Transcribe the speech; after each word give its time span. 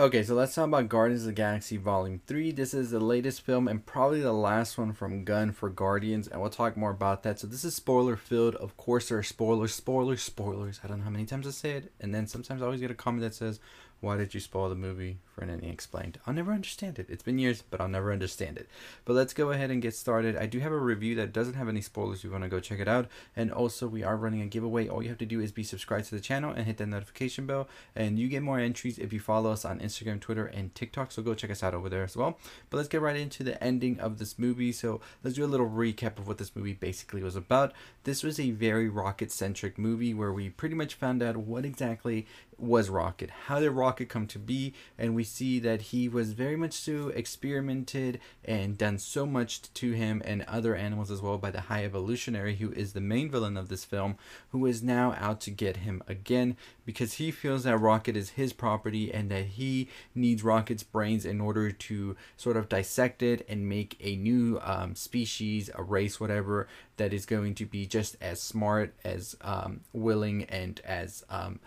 Okay, 0.00 0.22
so 0.22 0.34
let's 0.34 0.54
talk 0.54 0.66
about 0.66 0.88
Guardians 0.88 1.24
of 1.24 1.26
the 1.26 1.32
Galaxy 1.34 1.76
Volume 1.76 2.22
3. 2.26 2.52
This 2.52 2.72
is 2.72 2.90
the 2.90 2.98
latest 2.98 3.42
film 3.42 3.68
and 3.68 3.84
probably 3.84 4.22
the 4.22 4.32
last 4.32 4.78
one 4.78 4.94
from 4.94 5.24
Gunn 5.24 5.52
for 5.52 5.68
Guardians, 5.68 6.26
and 6.26 6.40
we'll 6.40 6.48
talk 6.48 6.74
more 6.74 6.90
about 6.90 7.22
that. 7.22 7.38
So, 7.38 7.46
this 7.46 7.66
is 7.66 7.74
spoiler 7.74 8.16
filled. 8.16 8.54
Of 8.54 8.78
course, 8.78 9.10
there 9.10 9.18
are 9.18 9.22
spoilers, 9.22 9.74
spoilers, 9.74 10.22
spoilers. 10.22 10.80
I 10.82 10.86
don't 10.86 11.00
know 11.00 11.04
how 11.04 11.10
many 11.10 11.26
times 11.26 11.46
I 11.46 11.50
say 11.50 11.72
it. 11.72 11.92
And 12.00 12.14
then 12.14 12.26
sometimes 12.26 12.62
I 12.62 12.64
always 12.64 12.80
get 12.80 12.90
a 12.90 12.94
comment 12.94 13.24
that 13.24 13.34
says, 13.34 13.60
why 14.00 14.16
did 14.16 14.32
you 14.32 14.40
spoil 14.40 14.68
the 14.70 14.74
movie 14.74 15.18
for 15.34 15.44
anything 15.44 15.68
explained? 15.68 16.18
I'll 16.26 16.32
never 16.32 16.52
understand 16.52 16.98
it. 16.98 17.06
It's 17.10 17.22
been 17.22 17.38
years, 17.38 17.62
but 17.62 17.80
I'll 17.80 17.88
never 17.88 18.12
understand 18.12 18.56
it. 18.56 18.68
But 19.04 19.12
let's 19.12 19.34
go 19.34 19.50
ahead 19.50 19.70
and 19.70 19.82
get 19.82 19.94
started. 19.94 20.36
I 20.36 20.46
do 20.46 20.58
have 20.60 20.72
a 20.72 20.78
review 20.78 21.14
that 21.16 21.34
doesn't 21.34 21.54
have 21.54 21.68
any 21.68 21.82
spoilers. 21.82 22.24
You 22.24 22.30
want 22.30 22.44
to 22.44 22.48
go 22.48 22.60
check 22.60 22.80
it 22.80 22.88
out. 22.88 23.08
And 23.36 23.52
also, 23.52 23.86
we 23.86 24.02
are 24.02 24.16
running 24.16 24.40
a 24.40 24.46
giveaway. 24.46 24.88
All 24.88 25.02
you 25.02 25.10
have 25.10 25.18
to 25.18 25.26
do 25.26 25.40
is 25.40 25.52
be 25.52 25.62
subscribed 25.62 26.06
to 26.06 26.14
the 26.14 26.20
channel 26.20 26.52
and 26.52 26.66
hit 26.66 26.78
that 26.78 26.86
notification 26.86 27.46
bell. 27.46 27.68
And 27.94 28.18
you 28.18 28.28
get 28.28 28.42
more 28.42 28.58
entries 28.58 28.98
if 28.98 29.12
you 29.12 29.20
follow 29.20 29.52
us 29.52 29.66
on 29.66 29.80
Instagram, 29.80 30.18
Twitter, 30.18 30.46
and 30.46 30.74
TikTok. 30.74 31.12
So 31.12 31.22
go 31.22 31.34
check 31.34 31.50
us 31.50 31.62
out 31.62 31.74
over 31.74 31.90
there 31.90 32.04
as 32.04 32.16
well. 32.16 32.38
But 32.70 32.78
let's 32.78 32.88
get 32.88 33.02
right 33.02 33.16
into 33.16 33.42
the 33.42 33.62
ending 33.62 34.00
of 34.00 34.18
this 34.18 34.38
movie. 34.38 34.72
So 34.72 35.02
let's 35.22 35.36
do 35.36 35.44
a 35.44 35.46
little 35.46 35.68
recap 35.68 36.18
of 36.18 36.26
what 36.26 36.38
this 36.38 36.56
movie 36.56 36.72
basically 36.72 37.22
was 37.22 37.36
about. 37.36 37.74
This 38.04 38.22
was 38.22 38.40
a 38.40 38.50
very 38.50 38.88
rocket 38.88 39.30
centric 39.30 39.78
movie 39.78 40.14
where 40.14 40.32
we 40.32 40.48
pretty 40.48 40.74
much 40.74 40.94
found 40.94 41.22
out 41.22 41.36
what 41.36 41.66
exactly 41.66 42.26
was 42.60 42.88
Rocket. 42.90 43.30
How 43.46 43.60
did 43.60 43.70
Rocket 43.70 44.08
come 44.08 44.26
to 44.28 44.38
be? 44.38 44.74
And 44.98 45.14
we 45.14 45.24
see 45.24 45.58
that 45.60 45.82
he 45.82 46.08
was 46.08 46.32
very 46.32 46.56
much 46.56 46.72
so 46.72 47.08
experimented 47.08 48.20
and 48.44 48.76
done 48.76 48.98
so 48.98 49.26
much 49.26 49.72
to 49.74 49.92
him 49.92 50.22
and 50.24 50.42
other 50.42 50.74
animals 50.74 51.10
as 51.10 51.22
well 51.22 51.38
by 51.38 51.50
the 51.50 51.62
High 51.62 51.84
Evolutionary, 51.84 52.56
who 52.56 52.72
is 52.72 52.92
the 52.92 53.00
main 53.00 53.30
villain 53.30 53.56
of 53.56 53.68
this 53.68 53.84
film, 53.84 54.16
who 54.50 54.66
is 54.66 54.82
now 54.82 55.14
out 55.18 55.40
to 55.42 55.50
get 55.50 55.78
him 55.78 56.02
again 56.06 56.56
because 56.84 57.14
he 57.14 57.30
feels 57.30 57.62
that 57.64 57.78
Rocket 57.78 58.16
is 58.16 58.30
his 58.30 58.52
property 58.52 59.12
and 59.12 59.30
that 59.30 59.44
he 59.44 59.88
needs 60.14 60.42
Rocket's 60.42 60.82
brains 60.82 61.24
in 61.24 61.40
order 61.40 61.70
to 61.70 62.16
sort 62.36 62.56
of 62.56 62.68
dissect 62.68 63.22
it 63.22 63.46
and 63.48 63.68
make 63.68 63.96
a 64.00 64.16
new 64.16 64.58
um, 64.62 64.94
species, 64.94 65.70
a 65.74 65.82
race, 65.82 66.18
whatever, 66.18 66.66
that 66.96 67.12
is 67.12 67.26
going 67.26 67.54
to 67.54 67.64
be 67.64 67.86
just 67.86 68.16
as 68.20 68.40
smart, 68.40 68.92
as 69.04 69.36
um, 69.40 69.80
willing, 69.92 70.44
and 70.44 70.80
as 70.80 71.24
um, 71.30 71.60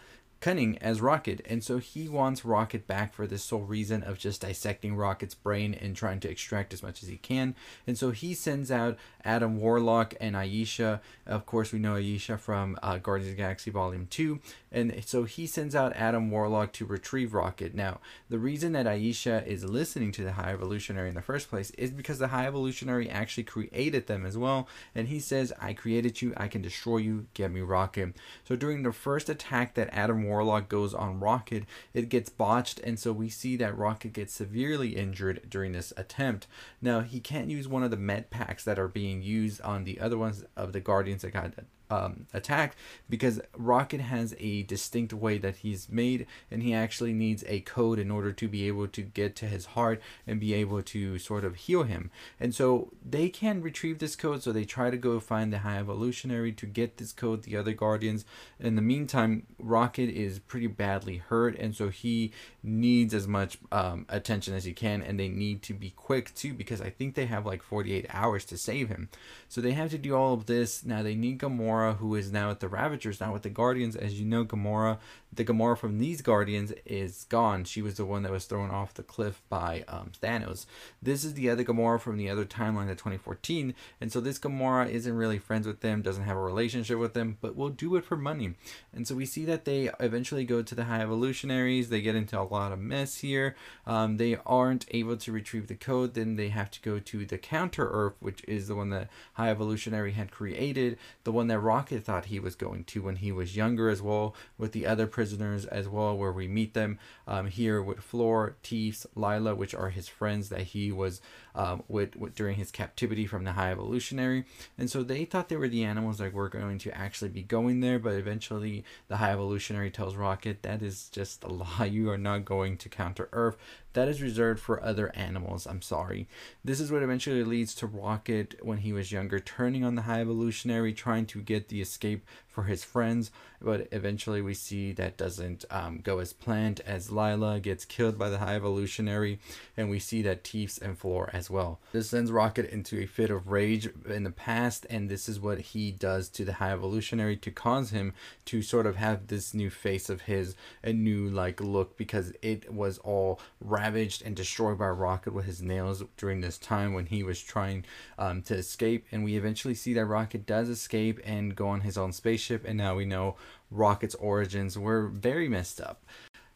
cunning 0.43 0.77
as 0.79 0.99
Rocket, 0.99 1.39
and 1.45 1.63
so 1.63 1.77
he 1.77 2.09
wants 2.09 2.43
Rocket 2.43 2.85
back 2.85 3.13
for 3.13 3.25
this 3.25 3.41
sole 3.41 3.61
reason 3.61 4.03
of 4.03 4.17
just 4.17 4.41
dissecting 4.41 4.93
Rocket's 4.93 5.35
brain 5.35 5.73
and 5.73 5.95
trying 5.95 6.19
to 6.19 6.29
extract 6.29 6.73
as 6.73 6.83
much 6.83 7.01
as 7.01 7.07
he 7.07 7.15
can. 7.15 7.55
And 7.87 7.97
so 7.97 8.11
he 8.11 8.33
sends 8.33 8.69
out 8.69 8.97
Adam 9.23 9.57
Warlock 9.57 10.15
and 10.19 10.35
Ayesha. 10.35 10.99
Of 11.25 11.45
course, 11.45 11.71
we 11.71 11.79
know 11.79 11.95
Ayesha 11.95 12.37
from 12.37 12.77
uh, 12.83 12.97
Guardians 12.97 13.31
of 13.31 13.37
the 13.37 13.41
Galaxy 13.41 13.71
Volume 13.71 14.05
2. 14.09 14.41
And 14.69 15.03
so 15.05 15.23
he 15.23 15.47
sends 15.47 15.75
out 15.75 15.93
Adam 15.95 16.29
Warlock 16.29 16.73
to 16.73 16.85
retrieve 16.85 17.33
Rocket. 17.33 17.73
Now, 17.73 18.01
the 18.29 18.39
reason 18.39 18.73
that 18.73 18.87
Ayesha 18.87 19.43
is 19.45 19.63
listening 19.63 20.11
to 20.13 20.25
the 20.25 20.33
High 20.33 20.51
Evolutionary 20.51 21.07
in 21.07 21.15
the 21.15 21.21
first 21.21 21.49
place 21.49 21.69
is 21.71 21.91
because 21.91 22.19
the 22.19 22.29
High 22.29 22.47
Evolutionary 22.47 23.09
actually 23.09 23.43
created 23.43 24.07
them 24.07 24.25
as 24.25 24.37
well. 24.37 24.67
And 24.93 25.07
he 25.07 25.21
says, 25.21 25.53
I 25.61 25.71
created 25.71 26.21
you, 26.21 26.33
I 26.35 26.49
can 26.49 26.61
destroy 26.61 26.97
you, 26.97 27.27
get 27.33 27.51
me 27.51 27.61
Rocket. 27.61 28.13
So 28.45 28.57
during 28.57 28.83
the 28.83 28.91
first 28.91 29.29
attack 29.29 29.75
that 29.75 29.89
Adam 29.93 30.23
Warlock 30.23 30.32
Warlock 30.33 30.67
goes 30.67 30.95
on 30.95 31.19
Rocket, 31.19 31.65
it 31.93 32.09
gets 32.09 32.29
botched, 32.29 32.79
and 32.79 32.97
so 32.97 33.13
we 33.13 33.29
see 33.29 33.55
that 33.57 33.77
Rocket 33.77 34.13
gets 34.13 34.33
severely 34.33 34.95
injured 34.95 35.41
during 35.47 35.73
this 35.73 35.93
attempt. 35.95 36.47
Now, 36.81 37.01
he 37.01 37.19
can't 37.19 37.51
use 37.51 37.67
one 37.67 37.83
of 37.83 37.91
the 37.91 37.97
med 37.97 38.31
packs 38.31 38.63
that 38.63 38.79
are 38.79 38.87
being 38.87 39.21
used 39.21 39.61
on 39.61 39.83
the 39.83 39.99
other 39.99 40.17
ones 40.17 40.43
of 40.57 40.73
the 40.73 40.79
Guardians 40.79 41.21
that 41.21 41.33
got 41.33 41.53
um, 41.93 42.27
attacked 42.33 42.77
because 43.09 43.39
Rocket 43.55 44.01
has 44.01 44.35
a 44.39 44.63
distinct 44.63 45.13
way 45.13 45.37
that 45.37 45.57
he's 45.57 45.89
made, 45.89 46.25
and 46.49 46.63
he 46.63 46.73
actually 46.73 47.13
needs 47.13 47.43
a 47.47 47.59
code 47.61 47.99
in 47.99 48.09
order 48.09 48.31
to 48.31 48.47
be 48.47 48.67
able 48.67 48.87
to 48.87 49.01
get 49.01 49.35
to 49.37 49.45
his 49.45 49.65
heart 49.67 50.01
and 50.25 50.39
be 50.39 50.53
able 50.53 50.81
to 50.81 51.19
sort 51.19 51.45
of 51.45 51.55
heal 51.55 51.83
him. 51.83 52.09
And 52.39 52.55
so 52.55 52.91
they 53.07 53.29
can 53.29 53.61
retrieve 53.61 53.99
this 53.99 54.15
code, 54.15 54.41
so 54.43 54.51
they 54.51 54.65
try 54.65 54.89
to 54.89 54.97
go 54.97 55.19
find 55.19 55.51
the 55.51 55.59
High 55.59 55.77
Evolutionary 55.77 56.51
to 56.53 56.65
get 56.65 56.97
this 56.97 57.11
code. 57.11 57.43
The 57.43 57.57
other 57.57 57.73
Guardians, 57.73 58.25
in 58.59 58.75
the 58.75 58.81
meantime, 58.81 59.45
Rocket 59.59 60.09
is 60.09 60.39
pretty 60.39 60.67
badly 60.67 61.17
hurt, 61.17 61.57
and 61.57 61.75
so 61.75 61.89
he 61.89 62.31
needs 62.63 63.13
as 63.13 63.27
much 63.27 63.57
um, 63.71 64.05
attention 64.07 64.53
as 64.55 64.63
he 64.63 64.73
can, 64.73 65.01
and 65.01 65.19
they 65.19 65.27
need 65.27 65.61
to 65.63 65.73
be 65.73 65.91
quick 65.91 66.33
too 66.33 66.53
because 66.53 66.81
I 66.81 66.89
think 66.89 67.15
they 67.15 67.25
have 67.25 67.45
like 67.45 67.61
48 67.61 68.05
hours 68.09 68.45
to 68.45 68.57
save 68.57 68.89
him. 68.89 69.09
So 69.49 69.59
they 69.59 69.71
have 69.73 69.91
to 69.91 69.97
do 69.97 70.15
all 70.15 70.33
of 70.33 70.45
this. 70.45 70.85
Now 70.85 71.03
they 71.03 71.15
need 71.15 71.39
Gamora 71.39 71.97
who 71.97 72.15
is 72.15 72.31
now 72.31 72.49
at 72.49 72.61
the 72.61 72.69
Ravagers, 72.69 73.19
now 73.19 73.33
with 73.33 73.43
the 73.43 73.49
Guardians. 73.49 73.95
As 73.95 74.19
you 74.19 74.25
know, 74.25 74.45
Gamora, 74.45 74.97
the 75.31 75.43
Gamora 75.43 75.77
from 75.77 75.99
these 75.99 76.21
Guardians 76.21 76.71
is 76.85 77.25
gone. 77.25 77.65
She 77.65 77.81
was 77.81 77.95
the 77.95 78.05
one 78.05 78.23
that 78.23 78.31
was 78.31 78.45
thrown 78.45 78.71
off 78.71 78.93
the 78.93 79.03
cliff 79.03 79.41
by 79.49 79.83
um, 79.87 80.11
Thanos. 80.21 80.65
This 81.01 81.23
is 81.23 81.33
the 81.33 81.49
other 81.49 81.63
Gamora 81.63 81.99
from 81.99 82.17
the 82.17 82.29
other 82.29 82.45
timeline 82.45 82.89
of 82.89 82.97
2014, 82.97 83.73
and 83.99 84.11
so 84.11 84.21
this 84.21 84.39
Gamora 84.39 84.89
isn't 84.89 85.15
really 85.15 85.39
friends 85.39 85.67
with 85.67 85.81
them, 85.81 86.01
doesn't 86.01 86.23
have 86.23 86.37
a 86.37 86.41
relationship 86.41 86.97
with 86.97 87.13
them, 87.13 87.37
but 87.41 87.55
will 87.55 87.69
do 87.69 87.95
it 87.95 88.05
for 88.05 88.15
money. 88.15 88.53
And 88.93 89.07
so 89.07 89.15
we 89.15 89.25
see 89.25 89.45
that 89.45 89.65
they 89.65 89.89
eventually 89.99 90.45
go 90.45 90.61
to 90.61 90.75
the 90.75 90.85
High 90.85 91.01
Evolutionaries. 91.01 91.89
They 91.89 92.01
get 92.01 92.15
into 92.15 92.39
a 92.39 92.45
lot 92.53 92.71
of 92.71 92.79
mess 92.79 93.17
here. 93.17 93.55
Um, 93.85 94.17
they 94.17 94.37
aren't 94.45 94.85
able 94.91 95.17
to 95.17 95.31
retrieve 95.31 95.67
the 95.67 95.75
code. 95.75 96.13
Then 96.13 96.35
they 96.35 96.49
have 96.49 96.71
to 96.71 96.81
go 96.81 96.99
to 96.99 97.25
the 97.25 97.37
Counter 97.37 97.89
Earth, 97.89 98.13
which 98.19 98.43
is 98.47 98.67
the 98.67 98.75
one 98.75 98.89
that 98.91 99.09
High 99.33 99.49
Evolutionary 99.49 100.13
had 100.13 100.31
created, 100.31 100.97
the 101.23 101.31
one 101.31 101.47
that 101.47 101.59
Rocket 101.59 102.03
thought 102.03 102.25
he 102.25 102.39
was 102.39 102.55
going 102.55 102.83
to 102.85 103.01
when 103.01 103.17
he 103.17 103.31
was 103.31 103.55
younger 103.55 103.89
as 103.89 104.01
well, 104.01 104.35
with 104.57 104.71
the 104.71 104.85
other 104.85 105.07
prisoners 105.07 105.65
as 105.65 105.87
well, 105.87 106.15
where 106.15 106.31
we 106.31 106.47
meet 106.47 106.73
them 106.73 106.99
um, 107.27 107.47
here 107.47 107.81
with 107.81 107.99
Floor, 107.99 108.55
Teefs, 108.63 109.05
Lylla, 109.15 109.55
which 109.55 109.73
are 109.73 109.89
his 109.89 110.07
friends 110.07 110.49
that 110.49 110.61
he 110.61 110.91
was 110.91 111.21
um, 111.55 111.83
with, 111.87 112.15
with, 112.15 112.35
during 112.35 112.55
his 112.55 112.71
captivity 112.71 113.25
from 113.25 113.43
the 113.43 113.53
High 113.53 113.71
Evolutionary. 113.71 114.45
And 114.77 114.89
so 114.89 115.03
they 115.03 115.25
thought 115.25 115.49
they 115.49 115.55
were 115.55 115.67
the 115.67 115.83
animals 115.83 116.17
that 116.17 116.33
were 116.33 116.49
going 116.49 116.79
to 116.79 116.97
actually 116.97 117.29
be 117.29 117.43
going 117.43 117.79
there, 117.79 117.99
but 117.99 118.13
eventually 118.13 118.83
the 119.07 119.17
High 119.17 119.31
Evolutionary 119.31 119.91
tells 119.91 120.15
Rocket 120.15 120.63
that 120.63 120.81
is 120.81 121.09
just 121.09 121.43
a 121.43 121.47
lie. 121.47 121.91
You 121.93 122.09
are 122.09 122.17
not 122.17 122.42
going 122.43 122.77
to 122.77 122.89
counter 122.89 123.29
Earth. 123.31 123.57
That 123.93 124.07
is 124.07 124.21
reserved 124.21 124.59
for 124.59 124.83
other 124.83 125.15
animals. 125.15 125.65
I'm 125.65 125.81
sorry. 125.81 126.27
This 126.63 126.79
is 126.79 126.91
what 126.91 127.03
eventually 127.03 127.43
leads 127.43 127.75
to 127.75 127.87
Rocket 127.87 128.55
when 128.61 128.79
he 128.79 128.93
was 128.93 129.11
younger, 129.11 129.39
turning 129.39 129.83
on 129.83 129.95
the 129.95 130.03
High 130.03 130.21
Evolutionary, 130.21 130.93
trying 130.93 131.25
to 131.27 131.41
get 131.41 131.69
the 131.69 131.81
escape 131.81 132.25
for 132.53 132.63
his 132.63 132.83
friends, 132.83 133.31
but 133.59 133.87
eventually 133.91 134.41
we 134.41 134.53
see 134.53 134.91
that 134.93 135.17
doesn't 135.17 135.65
um, 135.71 135.99
go 136.03 136.19
as 136.19 136.33
planned 136.33 136.81
as 136.85 137.11
Lylla 137.11 137.59
gets 137.59 137.83
killed 137.83 138.17
by 138.17 138.29
the 138.29 138.37
High 138.37 138.55
Evolutionary, 138.55 139.39
and 139.75 139.89
we 139.89 139.97
see 139.97 140.21
that 140.21 140.43
Teefs 140.43 140.77
and 140.77 140.97
Floor 140.97 141.31
as 141.33 141.49
well. 141.49 141.79
This 141.91 142.11
sends 142.11 142.31
Rocket 142.31 142.69
into 142.69 142.99
a 142.99 143.07
fit 143.07 143.31
of 143.31 143.47
rage 143.47 143.89
in 144.07 144.23
the 144.23 144.29
past, 144.29 144.85
and 144.87 145.09
this 145.09 145.27
is 145.27 145.39
what 145.39 145.59
he 145.59 145.91
does 145.91 146.29
to 146.29 146.45
the 146.45 146.53
High 146.53 146.73
Evolutionary 146.73 147.35
to 147.37 147.49
cause 147.49 147.89
him 147.89 148.13
to 148.45 148.61
sort 148.61 148.85
of 148.85 148.97
have 148.97 149.27
this 149.27 149.55
new 149.55 149.71
face 149.71 150.09
of 150.09 150.21
his, 150.21 150.55
a 150.83 150.93
new 150.93 151.27
like 151.27 151.59
look 151.59 151.97
because 151.97 152.33
it 152.43 152.71
was 152.71 152.99
all 152.99 153.39
ravaged 153.59 154.21
and 154.23 154.35
destroyed 154.35 154.77
by 154.77 154.89
Rocket 154.89 155.33
with 155.33 155.45
his 155.45 155.61
nails 155.61 156.03
during 156.17 156.41
this 156.41 156.59
time 156.59 156.93
when 156.93 157.07
he 157.07 157.23
was 157.23 157.41
trying 157.41 157.83
um, 158.19 158.43
to 158.43 158.53
escape, 158.53 159.07
and 159.11 159.23
we 159.23 159.37
eventually 159.37 159.73
see 159.73 159.95
that 159.95 160.05
Rocket 160.05 160.45
does 160.45 160.69
escape 160.69 161.19
and 161.25 161.55
go 161.55 161.67
on 161.67 161.81
his 161.81 161.97
own 161.97 162.11
space 162.11 162.42
spaceship, 162.43 162.65
and 162.67 162.77
now 162.77 162.95
we 162.95 163.05
know 163.05 163.35
Rocket's 163.71 164.15
origins 164.15 164.77
were 164.77 165.07
very 165.07 165.47
messed 165.47 165.79
up. 165.79 166.03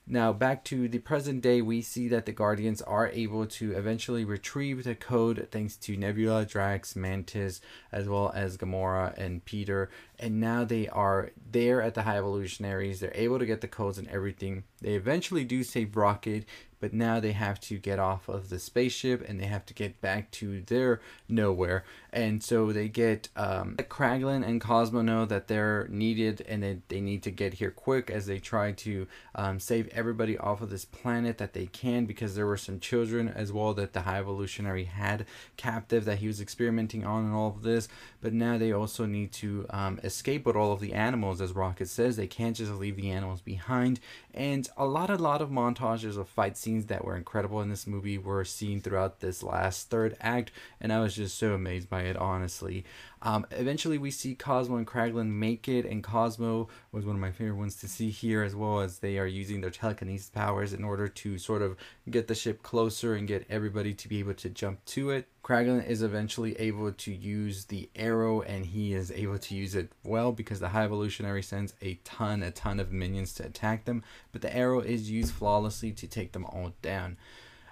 Now, 0.10 0.32
back 0.32 0.64
to 0.66 0.88
the 0.88 1.00
present 1.00 1.42
day, 1.42 1.62
we 1.62 1.82
see 1.82 2.08
that 2.08 2.26
the 2.26 2.32
Guardians 2.32 2.82
are 2.82 3.10
able 3.10 3.46
to 3.46 3.74
eventually 3.74 4.24
retrieve 4.24 4.86
the 4.86 4.96
code 4.96 5.50
thanks 5.52 5.76
to 5.78 5.98
Nebula, 5.98 6.46
Drax, 6.46 6.96
Mantis, 6.96 7.60
as 7.92 8.08
well 8.08 8.32
as 8.34 8.56
Gamora 8.58 9.18
and 9.18 9.44
Peter. 9.44 9.90
And 10.18 10.40
now 10.40 10.64
they 10.64 10.88
are 10.88 11.32
there 11.52 11.82
at 11.82 11.94
the 11.94 12.04
High 12.04 12.18
Evolutionaries. 12.18 13.02
They're 13.02 13.12
able 13.16 13.38
to 13.38 13.46
get 13.46 13.60
the 13.60 13.68
codes 13.68 13.98
and 13.98 14.08
everything. 14.08 14.64
They 14.80 14.94
eventually 14.94 15.44
do 15.44 15.62
save 15.62 15.98
Rocket, 15.98 16.46
but 16.80 16.94
now 16.94 17.20
they 17.20 17.32
have 17.32 17.60
to 17.62 17.78
get 17.78 18.00
off 18.00 18.28
of 18.28 18.50
the 18.50 18.60
spaceship 18.60 19.28
and 19.28 19.40
they 19.40 19.46
have 19.46 19.66
to 19.66 19.74
get 19.74 20.02
back 20.02 20.32
to 20.32 20.62
their 20.62 21.02
Knowhere. 21.30 21.82
And 22.14 22.42
so 22.44 22.72
they 22.72 22.88
get 22.88 23.30
um, 23.36 23.76
Kraglin 23.78 24.48
and 24.48 24.62
Cosmo 24.62 25.02
know 25.02 25.26
that 25.26 25.48
they're 25.48 25.88
needed 25.90 26.44
and 26.48 26.64
they, 26.64 26.80
they 26.88 27.02
need 27.02 27.22
to 27.24 27.32
get 27.32 27.56
here 27.56 27.72
quick 27.72 28.10
as 28.10 28.26
they 28.26 28.40
try 28.40 28.72
to 28.72 29.08
um, 29.36 29.60
save 29.60 29.88
everybody 29.90 30.38
off 30.38 30.62
of 30.62 30.70
this 30.70 30.86
planet 30.86 31.38
that 31.38 31.54
they 31.54 31.68
can 31.68 32.06
because 32.06 32.36
there 32.36 32.48
were 32.48 32.58
some 32.58 32.80
children 32.80 33.28
as 33.28 33.52
well 33.52 33.74
that 33.74 33.94
the 33.94 34.02
High 34.02 34.20
Evolutionary 34.20 34.86
had 34.86 35.26
captive 35.58 36.06
that 36.06 36.20
he 36.20 36.28
was 36.28 36.42
experimenting 36.42 37.06
on 37.06 37.26
and 37.26 37.36
all 37.36 37.50
of 37.50 37.64
this. 37.64 37.88
But 38.22 38.34
now 38.34 38.58
they 38.58 38.72
also 38.72 39.06
need 39.06 39.32
to 39.34 39.66
um, 39.70 40.00
escape 40.04 40.46
with 40.46 40.56
all 40.56 40.72
of 40.72 40.80
the 40.80 40.94
animals, 40.94 41.42
as 41.42 41.54
Rocket 41.54 41.90
says. 41.90 42.16
They 42.16 42.28
can't 42.28 42.56
just 42.56 42.72
leave 42.72 42.96
the 42.96 43.12
animals 43.12 43.42
behind. 43.42 44.00
And 44.34 44.68
a 44.78 44.86
lot, 44.86 45.10
a 45.10 45.16
lot 45.16 45.42
of 45.42 45.50
montages 45.50 46.18
of 46.18 46.30
fight 46.30 46.58
scenes 46.58 46.67
scenes 46.68 46.88
that 46.88 47.06
were 47.06 47.16
incredible 47.16 47.62
in 47.62 47.70
this 47.70 47.88
movie 47.88 48.18
were 48.18 48.44
seen 48.44 48.82
throughout 48.82 49.22
this 49.22 49.42
last 49.42 49.90
third 49.90 50.18
act, 50.20 50.52
and 50.82 50.92
I 50.92 51.00
was 51.00 51.16
just 51.16 51.38
so 51.38 51.54
amazed 51.54 51.90
by 51.90 52.02
it, 52.02 52.18
honestly. 52.18 52.84
Um, 53.22 53.48
eventually, 53.52 53.98
we 53.98 54.12
see 54.12 54.36
Cosmo 54.36 54.76
and 54.76 54.86
Kraglin 54.86 55.30
make 55.30 55.70
it, 55.70 55.86
and 55.86 56.04
Cosmo 56.04 56.68
was 56.92 57.06
one 57.06 57.16
of 57.16 57.22
my 57.22 57.32
favorite 57.32 57.56
ones 57.56 57.78
to 57.78 57.88
see 57.88 58.10
here, 58.10 58.44
as 58.44 58.54
well 58.54 58.82
as 58.82 59.00
they 59.00 59.18
are 59.18 59.26
using 59.26 59.62
their 59.62 59.70
telekinesis 59.70 60.30
powers 60.30 60.74
in 60.74 60.84
order 60.84 61.08
to 61.08 61.38
sort 61.38 61.62
of 61.62 61.78
get 62.10 62.28
the 62.28 62.36
ship 62.36 62.62
closer 62.64 63.16
and 63.16 63.30
get 63.30 63.48
everybody 63.50 63.94
to 63.94 64.10
be 64.10 64.20
able 64.20 64.34
to 64.34 64.50
jump 64.50 64.84
to 64.86 65.12
it. 65.12 65.30
Kraglin 65.48 65.88
is 65.88 66.02
eventually 66.02 66.60
able 66.60 66.92
to 66.92 67.14
use 67.14 67.66
the 67.66 67.90
arrow, 67.96 68.42
and 68.42 68.66
he 68.66 68.94
is 68.94 69.12
able 69.12 69.38
to 69.40 69.56
use 69.56 69.76
it 69.76 69.94
well 70.04 70.34
because 70.34 70.60
the 70.60 70.68
High 70.68 70.84
Evolutionary 70.84 71.42
sends 71.42 71.74
a 71.82 71.94
ton, 72.04 72.44
a 72.44 72.52
ton 72.52 72.82
of 72.82 72.92
minions 72.92 73.32
to 73.36 73.46
attack 73.46 73.86
them, 73.86 74.04
but 74.34 74.42
the 74.42 74.54
arrow 74.54 74.82
is 74.82 75.10
used 75.10 75.34
flawlessly 75.34 75.94
to 75.94 76.06
take 76.06 76.34
them 76.34 76.44
all 76.44 76.74
down. 76.82 77.16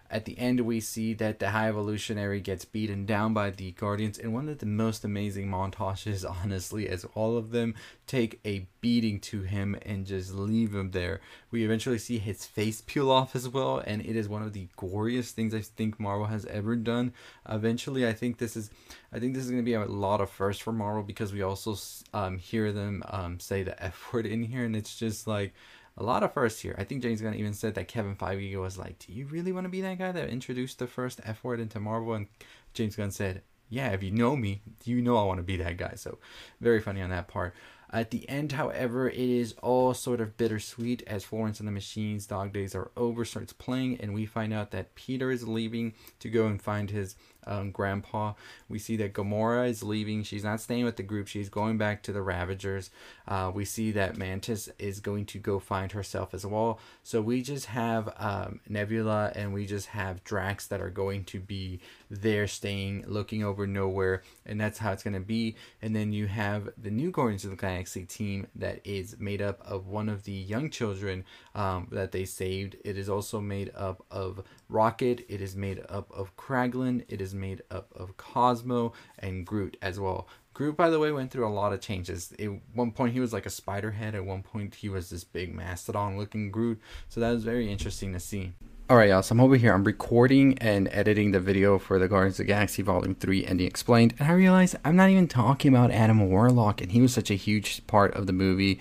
At 0.09 0.25
the 0.25 0.37
end, 0.37 0.61
we 0.61 0.79
see 0.79 1.13
that 1.15 1.39
the 1.39 1.49
High 1.49 1.67
Evolutionary 1.67 2.39
gets 2.39 2.63
beaten 2.63 3.05
down 3.05 3.33
by 3.33 3.49
the 3.49 3.71
Guardians 3.71 4.19
in 4.19 4.33
one 4.33 4.47
of 4.47 4.59
the 4.59 4.65
most 4.65 5.03
amazing 5.03 5.47
montages, 5.47 6.23
honestly, 6.43 6.87
as 6.87 7.05
all 7.15 7.37
of 7.37 7.51
them 7.51 7.73
take 8.05 8.39
a 8.45 8.67
beating 8.81 9.19
to 9.19 9.41
him 9.41 9.75
and 9.81 10.05
just 10.05 10.33
leave 10.33 10.75
him 10.75 10.91
there. 10.91 11.21
We 11.49 11.65
eventually 11.65 11.97
see 11.97 12.19
his 12.19 12.45
face 12.45 12.81
peel 12.81 13.09
off 13.09 13.35
as 13.35 13.49
well, 13.49 13.79
and 13.79 14.01
it 14.01 14.15
is 14.15 14.29
one 14.29 14.43
of 14.43 14.53
the 14.53 14.67
goriest 14.77 15.31
things 15.31 15.55
I 15.55 15.61
think 15.61 15.99
Marvel 15.99 16.27
has 16.27 16.45
ever 16.45 16.75
done. 16.75 17.11
Eventually, 17.49 18.07
I 18.07 18.13
think 18.13 18.37
this 18.37 18.55
is, 18.55 18.69
I 19.11 19.19
think 19.19 19.33
this 19.33 19.43
is 19.43 19.49
going 19.49 19.63
to 19.63 19.65
be 19.65 19.73
a 19.73 19.85
lot 19.85 20.21
of 20.21 20.29
first 20.29 20.61
for 20.61 20.71
Marvel 20.71 21.01
because 21.01 21.33
we 21.33 21.41
also 21.41 21.75
um, 22.13 22.37
hear 22.37 22.71
them 22.71 23.03
um, 23.07 23.39
say 23.39 23.63
the 23.63 23.81
F 23.83 24.13
word 24.13 24.27
in 24.27 24.43
here, 24.43 24.65
and 24.65 24.75
it's 24.75 24.95
just 24.95 25.25
like 25.25 25.53
a 25.97 26.03
lot 26.03 26.23
of 26.23 26.33
firsts 26.33 26.61
here. 26.61 26.75
I 26.77 26.83
think 26.83 27.01
James 27.01 27.21
Gunn 27.21 27.35
even 27.35 27.53
said 27.53 27.75
that 27.75 27.87
Kevin 27.87 28.15
Feige 28.15 28.59
was 28.59 28.77
like, 28.77 28.99
"Do 28.99 29.13
you 29.13 29.25
really 29.27 29.51
want 29.51 29.65
to 29.65 29.69
be 29.69 29.81
that 29.81 29.97
guy 29.97 30.11
that 30.11 30.29
introduced 30.29 30.79
the 30.79 30.87
first 30.87 31.21
F 31.23 31.43
word 31.43 31.59
into 31.59 31.79
Marvel?" 31.79 32.13
And 32.13 32.27
James 32.73 32.95
Gunn 32.95 33.11
said, 33.11 33.43
"Yeah, 33.69 33.89
if 33.91 34.03
you 34.03 34.11
know 34.11 34.35
me, 34.35 34.61
you 34.83 35.01
know 35.01 35.17
I 35.17 35.23
want 35.23 35.39
to 35.39 35.43
be 35.43 35.57
that 35.57 35.77
guy." 35.77 35.95
So, 35.95 36.19
very 36.59 36.81
funny 36.81 37.01
on 37.01 37.09
that 37.11 37.27
part. 37.27 37.55
At 37.95 38.11
the 38.11 38.27
end, 38.27 38.51
however, 38.51 39.07
it 39.07 39.17
is 39.17 39.55
all 39.63 39.93
sort 39.93 40.19
of 40.19 40.35
bittersweet 40.35 41.01
as 41.07 41.23
Florence 41.23 41.59
and 41.59 41.67
the 41.67 41.71
Machine's 41.71 42.27
Dog 42.27 42.51
Days 42.51 42.75
are 42.75 42.91
over, 42.97 43.23
starts 43.23 43.53
playing, 43.53 44.01
and 44.01 44.13
we 44.13 44.25
find 44.25 44.53
out 44.53 44.71
that 44.71 44.95
Peter 44.95 45.31
is 45.31 45.47
leaving 45.47 45.93
to 46.19 46.29
go 46.29 46.45
and 46.45 46.61
find 46.61 46.89
his 46.89 47.15
um, 47.47 47.71
grandpa. 47.71 48.33
We 48.67 48.79
see 48.79 48.97
that 48.97 49.13
Gamora 49.13 49.69
is 49.69 49.81
leaving. 49.81 50.23
She's 50.23 50.43
not 50.43 50.59
staying 50.59 50.83
with 50.83 50.97
the 50.97 51.03
group. 51.03 51.27
She's 51.27 51.47
going 51.47 51.77
back 51.77 52.03
to 52.03 52.11
the 52.11 52.21
Ravagers. 52.21 52.89
Uh, 53.27 53.51
we 53.53 53.63
see 53.63 53.91
that 53.91 54.17
Mantis 54.17 54.67
is 54.77 54.99
going 54.99 55.25
to 55.27 55.39
go 55.39 55.59
find 55.59 55.91
herself 55.93 56.33
as 56.33 56.45
well. 56.45 56.79
So 57.03 57.21
we 57.21 57.41
just 57.41 57.67
have 57.67 58.13
um, 58.17 58.59
Nebula 58.67 59.31
and 59.35 59.53
we 59.53 59.65
just 59.65 59.87
have 59.87 60.23
Drax 60.23 60.67
that 60.67 60.81
are 60.81 60.89
going 60.89 61.23
to 61.25 61.39
be 61.39 61.79
there 62.09 62.47
staying, 62.47 63.05
looking 63.07 63.43
over 63.43 63.67
Knowhere. 63.67 64.21
And 64.45 64.59
that's 64.59 64.79
how 64.79 64.91
it's 64.91 65.03
going 65.03 65.13
to 65.13 65.19
be. 65.19 65.55
And 65.81 65.95
then 65.95 66.13
you 66.13 66.27
have 66.27 66.69
the 66.77 66.91
new 66.91 67.11
Guardians 67.11 67.43
of 67.43 67.51
the 67.51 67.57
Galaxy 67.57 68.05
team 68.05 68.47
that 68.55 68.79
is 68.83 69.17
made 69.19 69.41
up 69.41 69.61
of 69.61 69.87
one 69.87 70.09
of 70.09 70.23
the 70.23 70.31
young 70.31 70.69
children 70.69 71.25
um, 71.53 71.87
that 71.91 72.11
they 72.11 72.25
saved. 72.25 72.77
It 72.83 72.97
is 72.97 73.09
also 73.09 73.39
made 73.39 73.71
up 73.75 74.05
of 74.11 74.43
Rocket. 74.69 75.25
It 75.29 75.41
is 75.41 75.55
made 75.55 75.83
up 75.89 76.11
of 76.11 76.35
Kraglin. 76.37 77.05
It 77.07 77.21
is 77.21 77.33
made 77.33 77.61
up 77.71 77.91
of 77.95 78.17
Cosmo 78.17 78.93
and 79.19 79.45
Groot 79.45 79.77
as 79.81 79.99
well. 79.99 80.27
Groot, 80.53 80.77
by 80.77 80.89
the 80.89 80.99
way, 80.99 81.11
went 81.11 81.31
through 81.31 81.45
a 81.45 81.49
lot 81.49 81.73
of 81.73 81.81
changes. 81.81 82.33
At 82.39 82.47
one 82.73 82.91
point, 82.91 83.11
he 83.11 83.19
was 83.19 83.33
like 83.33 83.45
a 83.45 83.49
spider 83.49 83.91
head. 83.91 84.15
At 84.15 84.23
one 84.23 84.41
point, 84.41 84.75
he 84.75 84.87
was 84.87 85.09
this 85.09 85.25
big 85.25 85.53
mastodon 85.53 86.17
looking 86.17 86.49
Groot. 86.49 86.79
So 87.09 87.19
that 87.19 87.31
was 87.31 87.43
very 87.43 87.69
interesting 87.69 88.13
to 88.13 88.21
see. 88.21 88.53
Alright, 88.87 89.09
y'all, 89.09 89.23
so 89.23 89.33
I'm 89.33 89.41
over 89.41 89.55
here. 89.55 89.73
I'm 89.73 89.83
recording 89.83 90.59
and 90.59 90.87
editing 90.91 91.31
the 91.31 91.39
video 91.39 91.79
for 91.79 91.97
the 91.97 92.07
Guardians 92.07 92.35
of 92.35 92.45
the 92.45 92.53
Galaxy 92.53 92.83
Volume 92.83 93.15
3 93.15 93.43
Ending 93.43 93.65
Explained, 93.65 94.13
and 94.19 94.29
I 94.29 94.33
realized 94.33 94.75
I'm 94.85 94.95
not 94.95 95.09
even 95.09 95.27
talking 95.27 95.73
about 95.73 95.89
Adam 95.89 96.29
Warlock, 96.29 96.81
and 96.81 96.91
he 96.91 97.01
was 97.01 97.11
such 97.11 97.31
a 97.31 97.33
huge 97.33 97.87
part 97.87 98.13
of 98.13 98.27
the 98.27 98.31
movie. 98.31 98.79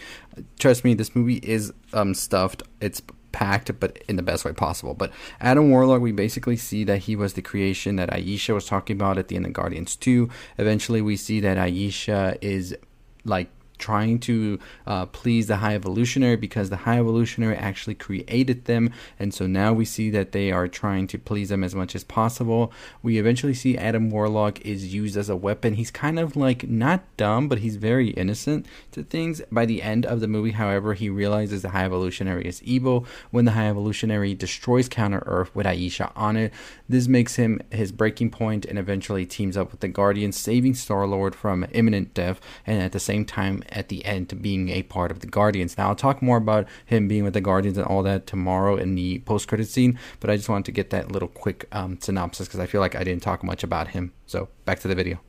Trust 0.59 0.85
me, 0.85 0.93
this 0.93 1.17
movie 1.17 1.39
is 1.39 1.73
um, 1.95 2.13
stuffed. 2.13 2.65
It's 2.83 3.01
packed, 3.33 3.81
but 3.81 3.97
in 4.07 4.17
the 4.17 4.23
best 4.23 4.45
way 4.45 4.53
possible. 4.53 4.93
But 4.93 5.11
Adam 5.41 5.71
Warlock, 5.71 6.03
we 6.03 6.13
basically 6.13 6.59
see 6.59 6.85
that 6.85 6.99
he 6.99 7.17
was 7.17 7.33
the 7.33 7.41
creation 7.41 7.97
that 7.97 8.13
Ayesha 8.13 8.53
was 8.53 8.67
talking 8.67 8.97
about 8.97 9.17
at 9.17 9.29
the 9.29 9.37
end 9.37 9.47
of 9.47 9.55
Guardians 9.55 9.97
2. 9.97 10.29
Eventually, 10.59 11.01
we 11.01 11.17
see 11.17 11.41
that 11.41 11.57
Ayesha 11.57 12.37
is 12.43 12.77
like 13.25 13.49
trying 13.79 14.19
to 14.21 14.59
uh, 14.87 15.07
please 15.07 15.47
the 15.47 15.57
high 15.57 15.75
evolutionary 15.75 16.37
because 16.37 16.71
the 16.71 16.77
high 16.79 16.99
evolutionary 16.99 17.57
actually 17.57 17.95
created 17.95 18.65
them. 18.67 18.91
And 19.19 19.35
so 19.35 19.47
now 19.47 19.73
we 19.73 19.85
see 19.85 20.11
that 20.11 20.33
they 20.33 20.53
are 20.53 20.69
trying 20.69 21.07
to 21.09 21.19
please 21.19 21.49
them 21.49 21.65
as 21.65 21.75
much 21.75 21.95
as 21.95 22.05
possible. 22.05 22.73
We 23.03 23.19
eventually 23.19 23.55
see 23.55 23.77
adam 23.77 24.11
warlock 24.11 24.61
is 24.61 24.95
used 24.95 25.17
as 25.17 25.29
a 25.29 25.37
weapon. 25.37 25.75
He's 25.75 25.91
kind 25.91 26.19
of 26.19 26.37
like 26.37 26.69
not 26.69 27.03
dumb 27.17 27.49
but 27.49 27.59
he's 27.59 27.77
very 27.77 28.11
innocent 28.11 28.67
to 28.93 29.03
things. 29.03 29.43
By 29.51 29.67
the 29.67 29.83
end 29.83 30.07
of 30.07 30.21
the 30.21 30.29
movie 30.29 30.53
however 30.53 30.95
he 30.95 31.11
realizes 31.11 31.63
the 31.63 31.71
high 31.71 31.85
evolutionary 31.85 32.47
is 32.47 32.63
evil. 32.63 33.07
When 33.31 33.45
the 33.45 33.53
high 33.53 33.69
evolutionary 33.69 34.35
destroys 34.35 34.89
counter 34.89 35.23
earth 35.27 35.55
with 35.55 35.67
Ayesha 35.67 36.13
on 36.15 36.37
it 36.37 36.53
this 36.89 37.09
makes 37.09 37.37
him 37.37 37.61
his 37.71 37.93
breaking 37.93 38.31
point 38.31 38.65
and 38.65 38.79
eventually 38.79 39.27
teams 39.27 39.57
up 39.57 39.71
with 39.71 39.81
the 39.81 39.89
guardians 39.89 40.39
saving 40.39 40.75
star 40.75 41.07
lord 41.07 41.35
from 41.35 41.67
imminent 41.73 42.15
death. 42.15 42.41
And 42.67 42.83
at 42.83 42.93
the 42.93 43.01
same 43.01 43.25
time 43.25 43.64
at 43.71 43.89
the 43.89 44.05
end 44.05 44.29
to 44.31 44.37
being 44.37 44.69
a 44.69 44.83
part 44.83 45.11
of 45.11 45.21
the 45.21 45.27
Guardians. 45.27 45.77
Now 45.77 45.89
I'll 45.89 45.95
talk 45.95 46.23
more 46.23 46.37
about 46.37 46.67
him 46.85 47.09
being 47.09 47.25
with 47.25 47.35
the 47.35 47.41
Guardians 47.41 47.79
and 47.79 47.87
all 47.87 48.03
that 48.03 48.27
tomorrow 48.27 48.77
in 48.77 48.95
the 48.95 49.21
post 49.21 49.49
credit 49.49 49.69
scene, 49.69 49.99
but 50.21 50.31
I 50.31 50.37
just 50.37 50.49
wanted 50.49 50.67
to 50.67 50.73
get 50.73 50.91
that 50.91 51.11
little 51.13 51.29
quick 51.29 51.67
um, 51.73 51.99
synopsis 52.01 52.47
because 52.47 52.61
I 52.61 52.67
feel 52.67 52.81
like 52.81 52.95
I 52.95 53.05
didn't 53.05 53.23
talk 53.23 53.43
much 53.43 53.63
about 53.63 53.89
him. 53.89 54.13
So 54.27 54.49
back 54.65 54.81
to 54.81 54.89
the 54.89 54.95
video. 54.95 55.21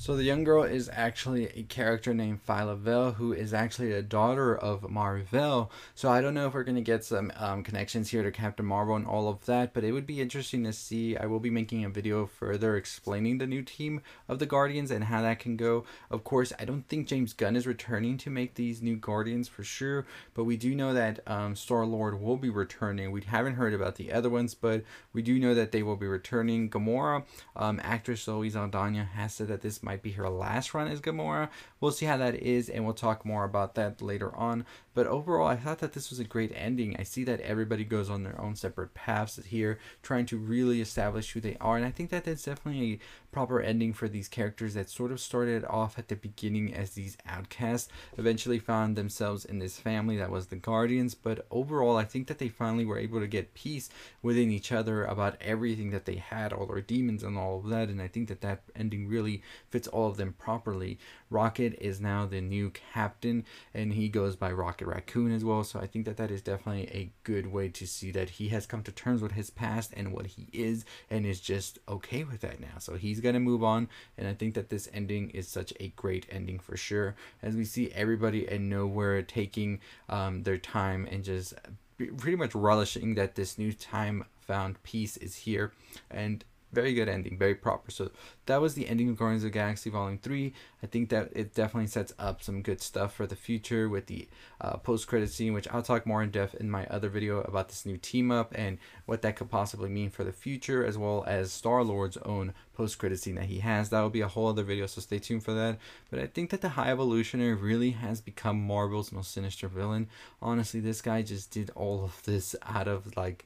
So 0.00 0.16
the 0.16 0.24
young 0.24 0.44
girl 0.44 0.62
is 0.62 0.88
actually 0.90 1.48
a 1.48 1.62
character 1.64 2.14
named 2.14 2.40
Phyla-Vell, 2.46 3.12
who 3.12 3.34
is 3.34 3.52
actually 3.52 3.92
a 3.92 4.00
daughter 4.00 4.56
of 4.56 4.88
Mar-Vell. 4.88 5.70
So 5.94 6.10
I 6.10 6.22
don't 6.22 6.32
know 6.32 6.46
if 6.46 6.54
we're 6.54 6.64
going 6.64 6.76
to 6.76 6.80
get 6.80 7.04
some 7.04 7.30
um, 7.36 7.62
connections 7.62 8.08
here 8.08 8.22
to 8.22 8.30
Captain 8.30 8.64
Marvel 8.64 8.96
and 8.96 9.06
all 9.06 9.28
of 9.28 9.44
that, 9.44 9.74
but 9.74 9.84
it 9.84 9.92
would 9.92 10.06
be 10.06 10.22
interesting 10.22 10.64
to 10.64 10.72
see. 10.72 11.18
I 11.18 11.26
will 11.26 11.38
be 11.38 11.50
making 11.50 11.84
a 11.84 11.90
video 11.90 12.24
further 12.24 12.76
explaining 12.76 13.36
the 13.36 13.46
new 13.46 13.60
team 13.60 14.00
of 14.26 14.38
the 14.38 14.46
Guardians 14.46 14.90
and 14.90 15.04
how 15.04 15.20
that 15.20 15.38
can 15.38 15.58
go. 15.58 15.84
Of 16.10 16.24
course, 16.24 16.54
I 16.58 16.64
don't 16.64 16.88
think 16.88 17.06
James 17.06 17.34
Gunn 17.34 17.54
is 17.54 17.66
returning 17.66 18.16
to 18.18 18.30
make 18.30 18.54
these 18.54 18.80
new 18.80 18.96
Guardians 18.96 19.48
for 19.48 19.64
sure, 19.64 20.06
but 20.32 20.44
we 20.44 20.56
do 20.56 20.74
know 20.74 20.94
that 20.94 21.20
um, 21.26 21.54
Star-Lord 21.54 22.22
will 22.22 22.38
be 22.38 22.48
returning. 22.48 23.10
We 23.10 23.20
haven't 23.20 23.56
heard 23.56 23.74
about 23.74 23.96
the 23.96 24.14
other 24.14 24.30
ones, 24.30 24.54
but 24.54 24.82
we 25.12 25.20
do 25.20 25.38
know 25.38 25.54
that 25.54 25.72
they 25.72 25.82
will 25.82 25.96
be 25.96 26.06
returning. 26.06 26.70
Gamora, 26.70 27.24
um, 27.54 27.78
actress 27.84 28.22
Zoe 28.22 28.48
Saldana, 28.48 29.04
has 29.04 29.34
said 29.34 29.48
that 29.48 29.60
this 29.60 29.82
might 29.82 29.89
might 29.90 30.02
be 30.02 30.12
her 30.12 30.30
last 30.30 30.72
run 30.72 30.86
as 30.86 31.00
Gamora. 31.00 31.48
We'll 31.80 31.90
see 31.90 32.06
how 32.06 32.16
that 32.18 32.36
is, 32.36 32.68
and 32.68 32.84
we'll 32.84 32.94
talk 32.94 33.24
more 33.24 33.42
about 33.42 33.74
that 33.74 34.00
later 34.00 34.32
on. 34.36 34.64
But 34.94 35.08
overall, 35.08 35.48
I 35.48 35.56
thought 35.56 35.80
that 35.80 35.94
this 35.94 36.10
was 36.10 36.20
a 36.20 36.24
great 36.24 36.52
ending. 36.54 36.94
I 36.96 37.02
see 37.02 37.24
that 37.24 37.40
everybody 37.40 37.82
goes 37.82 38.08
on 38.08 38.22
their 38.22 38.40
own 38.40 38.54
separate 38.54 38.94
paths 38.94 39.40
here, 39.44 39.80
trying 40.00 40.26
to 40.26 40.38
really 40.38 40.80
establish 40.80 41.32
who 41.32 41.40
they 41.40 41.56
are, 41.60 41.76
and 41.76 41.84
I 41.84 41.90
think 41.90 42.10
that 42.10 42.22
that's 42.22 42.44
definitely 42.44 42.92
a 42.92 42.98
proper 43.32 43.60
ending 43.60 43.92
for 43.92 44.08
these 44.08 44.28
characters 44.28 44.74
that 44.74 44.90
sort 44.90 45.12
of 45.12 45.20
started 45.20 45.64
off 45.66 45.98
at 45.98 46.08
the 46.08 46.16
beginning 46.16 46.74
as 46.74 46.90
these 46.90 47.16
outcasts, 47.26 47.88
eventually 48.18 48.58
found 48.58 48.96
themselves 48.96 49.44
in 49.44 49.58
this 49.58 49.78
family 49.78 50.16
that 50.16 50.30
was 50.30 50.46
the 50.46 50.56
Guardians. 50.56 51.14
But 51.14 51.46
overall, 51.50 51.96
I 51.96 52.04
think 52.04 52.26
that 52.26 52.38
they 52.38 52.48
finally 52.48 52.84
were 52.84 52.98
able 52.98 53.20
to 53.20 53.26
get 53.26 53.54
peace 53.54 53.90
within 54.22 54.50
each 54.50 54.72
other 54.72 55.04
about 55.04 55.36
everything 55.40 55.90
that 55.90 56.04
they 56.04 56.16
had, 56.16 56.52
all 56.52 56.66
their 56.66 56.80
demons 56.80 57.22
and 57.22 57.38
all 57.38 57.58
of 57.58 57.68
that, 57.68 57.88
and 57.88 58.02
I 58.02 58.08
think 58.08 58.28
that 58.28 58.40
that 58.40 58.62
ending 58.74 59.08
really 59.08 59.42
fits 59.70 59.88
all 59.88 60.08
of 60.08 60.16
them 60.16 60.34
properly. 60.38 60.98
Rocket 61.30 61.76
is 61.80 62.00
now 62.00 62.26
the 62.26 62.40
new 62.40 62.70
captain, 62.92 63.44
and 63.72 63.92
he 63.92 64.08
goes 64.08 64.34
by 64.36 64.50
Rocket 64.50 64.86
Raccoon 64.86 65.32
as 65.32 65.44
well. 65.44 65.62
So 65.62 65.78
I 65.78 65.86
think 65.86 66.04
that 66.06 66.16
that 66.16 66.30
is 66.30 66.42
definitely 66.42 66.88
a 66.88 67.12
good 67.22 67.46
way 67.46 67.68
to 67.68 67.86
see 67.86 68.10
that 68.10 68.30
he 68.30 68.48
has 68.48 68.66
come 68.66 68.82
to 68.82 68.92
terms 68.92 69.22
with 69.22 69.32
his 69.32 69.50
past 69.50 69.92
and 69.96 70.12
what 70.12 70.26
he 70.26 70.48
is, 70.52 70.84
and 71.08 71.24
is 71.24 71.40
just 71.40 71.78
okay 71.88 72.24
with 72.24 72.40
that 72.40 72.60
now. 72.60 72.78
So 72.78 72.94
he's 72.94 73.19
gonna 73.20 73.40
move 73.40 73.62
on, 73.62 73.88
and 74.16 74.26
I 74.26 74.34
think 74.34 74.54
that 74.54 74.68
this 74.68 74.88
ending 74.92 75.30
is 75.30 75.48
such 75.48 75.72
a 75.80 75.88
great 75.96 76.26
ending 76.30 76.58
for 76.58 76.76
sure. 76.76 77.14
As 77.42 77.54
we 77.54 77.64
see 77.64 77.90
everybody 77.92 78.46
and 78.46 78.70
Knowhere 78.70 79.26
taking 79.26 79.80
um, 80.08 80.42
their 80.42 80.58
time 80.58 81.06
and 81.10 81.24
just 81.24 81.54
pretty 81.96 82.36
much 82.36 82.54
relishing 82.54 83.14
that 83.14 83.34
this 83.34 83.58
new 83.58 83.72
time 83.72 84.24
found 84.38 84.82
peace 84.82 85.16
is 85.18 85.36
here 85.36 85.72
and 86.10 86.44
very 86.72 86.94
good 86.94 87.08
ending, 87.08 87.36
very 87.36 87.54
proper. 87.54 87.90
So 87.90 88.10
that 88.46 88.60
was 88.60 88.74
the 88.74 88.88
ending 88.88 89.08
of 89.08 89.16
Guardians 89.16 89.44
of 89.44 89.52
Galaxy 89.52 89.90
Volume 89.90 90.18
3. 90.18 90.52
I 90.82 90.86
think 90.86 91.08
that 91.10 91.30
it 91.34 91.54
definitely 91.54 91.88
sets 91.88 92.12
up 92.18 92.42
some 92.42 92.62
good 92.62 92.80
stuff 92.80 93.14
for 93.14 93.26
the 93.26 93.36
future 93.36 93.88
with 93.88 94.06
the 94.06 94.28
uh, 94.60 94.76
post 94.76 95.06
credit 95.08 95.30
scene, 95.30 95.52
which 95.52 95.68
I'll 95.68 95.82
talk 95.82 96.06
more 96.06 96.22
in 96.22 96.30
depth 96.30 96.54
in 96.54 96.70
my 96.70 96.86
other 96.86 97.08
video 97.08 97.40
about 97.40 97.68
this 97.68 97.84
new 97.84 97.96
team 97.96 98.30
up 98.30 98.52
and 98.54 98.78
what 99.06 99.22
that 99.22 99.36
could 99.36 99.50
possibly 99.50 99.88
mean 99.88 100.10
for 100.10 100.24
the 100.24 100.32
future, 100.32 100.84
as 100.84 100.96
well 100.96 101.24
as 101.26 101.52
Star 101.52 101.82
Lord's 101.82 102.16
own 102.18 102.54
post 102.74 102.98
credit 102.98 103.20
scene 103.20 103.34
that 103.34 103.44
he 103.44 103.58
has. 103.58 103.90
That 103.90 104.00
will 104.00 104.10
be 104.10 104.20
a 104.20 104.28
whole 104.28 104.48
other 104.48 104.62
video, 104.62 104.86
so 104.86 105.00
stay 105.00 105.18
tuned 105.18 105.44
for 105.44 105.52
that. 105.52 105.78
But 106.10 106.20
I 106.20 106.26
think 106.26 106.50
that 106.50 106.60
the 106.60 106.70
High 106.70 106.90
Evolutionary 106.90 107.54
really 107.54 107.90
has 107.90 108.20
become 108.20 108.60
Marvel's 108.60 109.12
most 109.12 109.32
sinister 109.32 109.68
villain. 109.68 110.08
Honestly, 110.40 110.80
this 110.80 111.02
guy 111.02 111.22
just 111.22 111.50
did 111.50 111.70
all 111.74 112.04
of 112.04 112.22
this 112.22 112.56
out 112.62 112.88
of 112.88 113.16
like 113.16 113.44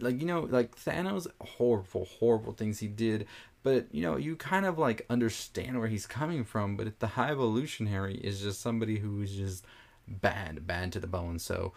like 0.00 0.20
you 0.20 0.26
know 0.26 0.40
like 0.40 0.76
Thanos 0.76 1.26
horrible 1.40 2.04
horrible 2.04 2.52
things 2.52 2.78
he 2.78 2.86
did 2.88 3.26
but 3.62 3.86
you 3.92 4.02
know 4.02 4.16
you 4.16 4.36
kind 4.36 4.66
of 4.66 4.78
like 4.78 5.06
understand 5.10 5.78
where 5.78 5.88
he's 5.88 6.06
coming 6.06 6.44
from 6.44 6.76
but 6.76 6.98
the 7.00 7.06
high 7.06 7.30
evolutionary 7.30 8.16
is 8.16 8.40
just 8.40 8.60
somebody 8.60 8.98
who's 8.98 9.34
just 9.36 9.64
bad 10.08 10.66
bad 10.66 10.92
to 10.92 11.00
the 11.00 11.06
bone. 11.06 11.38
So 11.38 11.72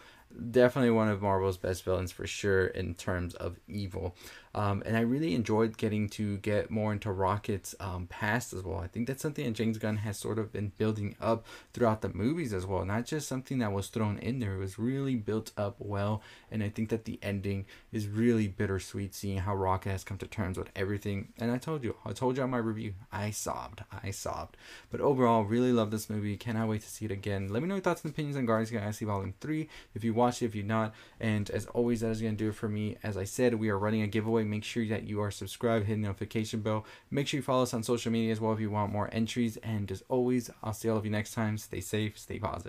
definitely 0.52 0.92
one 0.92 1.10
of 1.10 1.22
Marvel's 1.22 1.58
best 1.58 1.84
villains 1.84 2.12
for 2.12 2.28
sure 2.28 2.68
in 2.68 2.96
terms 2.96 3.34
of 3.36 3.58
evil. 3.68 4.16
Um, 4.56 4.82
and 4.86 4.98
I 4.98 5.02
really 5.02 5.36
enjoyed 5.36 5.78
getting 5.78 6.10
to 6.10 6.38
get 6.38 6.72
more 6.72 6.92
into 6.92 7.12
Rocket's 7.12 7.76
um, 7.80 8.08
past 8.08 8.52
as 8.52 8.64
well. 8.64 8.80
I 8.80 8.88
think 8.88 9.08
that's 9.08 9.22
something 9.22 9.46
that 9.46 9.54
James 9.54 9.78
Gunn 9.78 9.98
has 9.98 10.18
sort 10.18 10.40
of 10.40 10.52
been 10.52 10.72
building 10.78 11.16
up 11.22 11.46
throughout 11.72 12.02
the 12.02 12.10
movies 12.10 12.52
as 12.52 12.66
well, 12.66 12.84
not 12.84 13.06
just 13.06 13.28
something 13.28 13.60
that 13.60 13.72
was 13.72 13.88
thrown 13.88 14.18
in 14.18 14.40
there. 14.40 14.56
It 14.56 14.60
was 14.60 14.80
really 14.80 15.16
built 15.16 15.52
up 15.56 15.76
well, 15.78 16.24
and 16.50 16.64
I 16.64 16.70
think 16.70 16.90
that 16.90 17.06
the 17.06 17.20
ending 17.22 17.68
is 17.92 18.08
really 18.08 18.48
bittersweet, 18.48 19.14
seeing 19.14 19.38
how 19.38 19.56
Rocket 19.56 19.92
has 19.92 20.04
come 20.04 20.18
to 20.18 20.28
terms 20.28 20.58
with 20.58 20.70
everything. 20.76 21.30
And 21.38 21.52
I 21.52 21.60
told 21.60 21.84
you, 21.84 21.96
I 22.04 22.14
told 22.14 22.36
you 22.36 22.44
on 22.44 22.50
my 22.50 22.58
review, 22.58 22.96
I 23.12 23.30
sobbed, 23.30 23.84
I 24.04 24.10
sobbed. 24.10 24.58
But 24.90 25.00
overall, 25.00 25.44
really 25.44 25.72
love 25.72 25.92
this 25.92 26.10
movie. 26.10 26.36
Cannot 26.38 26.70
wait 26.70 26.82
to 26.82 26.90
see 26.90 27.06
it 27.06 27.12
again. 27.12 27.50
Let 27.50 27.62
me 27.62 27.70
know 27.70 27.76
your 27.76 27.84
thoughts 27.84 28.04
and 28.04 28.12
opinions 28.12 28.36
on 28.36 28.48
Guardians 28.48 28.70
of 28.70 28.74
the 28.74 28.80
Galaxy 28.80 29.06
Volume 29.06 29.36
Three. 29.40 29.70
If 29.94 30.04
you 30.04 30.16
watched 30.20 30.42
it, 30.42 30.46
if 30.46 30.56
you're 30.56 30.66
not, 30.66 30.94
and 31.20 31.50
as 31.50 31.66
always, 31.68 32.02
that 32.02 32.12
is 32.12 32.22
gonna 32.22 32.34
do 32.34 32.50
it 32.50 32.56
for 32.56 32.70
me. 32.70 32.98
As 33.02 33.18
I 33.18 33.24
said, 33.24 33.56
we 33.56 33.70
are 33.70 33.80
running 33.80 34.02
a 34.02 34.08
giveaway. 34.08 34.44
Make 34.44 34.64
sure 34.64 34.86
that 34.86 35.08
you 35.08 35.22
are 35.22 35.32
subscribed, 35.32 35.86
hit 35.86 35.96
the 35.96 36.02
notification 36.02 36.62
bell. 36.62 36.86
Make 37.10 37.28
sure 37.28 37.40
you 37.40 37.42
follow 37.42 37.64
us 37.64 37.74
on 37.74 37.84
social 37.84 38.12
media 38.12 38.32
as 38.32 38.40
well 38.40 38.54
if 38.54 38.60
you 38.60 38.70
want 38.70 38.92
more 38.92 39.10
entries. 39.12 39.58
And 39.58 39.92
as 39.92 40.04
always, 40.10 40.52
I'll 40.64 40.74
see 40.74 40.90
all 40.90 40.98
of 40.98 41.06
you 41.06 41.12
next 41.12 41.34
time. 41.34 41.58
Stay 41.58 41.82
safe, 41.82 42.20
stay 42.20 42.40
positive. 42.40 42.68